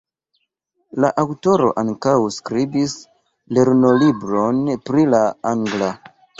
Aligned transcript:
La 1.03 1.11
aŭtoro 1.23 1.67
ankaŭ 1.83 2.15
skribis 2.39 2.97
lernolibron 3.59 4.67
pri 4.89 5.09
la 5.15 5.25
angla. 5.55 5.95